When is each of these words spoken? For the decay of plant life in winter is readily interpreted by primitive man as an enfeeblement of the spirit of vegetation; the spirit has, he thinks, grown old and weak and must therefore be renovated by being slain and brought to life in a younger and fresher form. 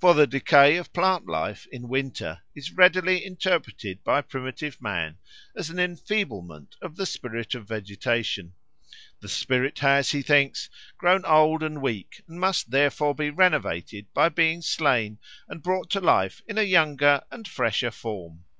For 0.00 0.14
the 0.14 0.28
decay 0.28 0.76
of 0.76 0.92
plant 0.92 1.26
life 1.26 1.66
in 1.72 1.88
winter 1.88 2.42
is 2.54 2.70
readily 2.70 3.24
interpreted 3.26 4.04
by 4.04 4.20
primitive 4.20 4.80
man 4.80 5.18
as 5.56 5.68
an 5.68 5.80
enfeeblement 5.80 6.76
of 6.80 6.94
the 6.94 7.04
spirit 7.06 7.56
of 7.56 7.66
vegetation; 7.66 8.52
the 9.18 9.28
spirit 9.28 9.80
has, 9.80 10.12
he 10.12 10.22
thinks, 10.22 10.70
grown 10.96 11.24
old 11.24 11.64
and 11.64 11.82
weak 11.82 12.22
and 12.28 12.38
must 12.38 12.70
therefore 12.70 13.16
be 13.16 13.30
renovated 13.30 14.06
by 14.14 14.28
being 14.28 14.62
slain 14.62 15.18
and 15.48 15.60
brought 15.60 15.90
to 15.90 16.00
life 16.00 16.40
in 16.46 16.56
a 16.56 16.62
younger 16.62 17.22
and 17.32 17.48
fresher 17.48 17.90
form. 17.90 18.44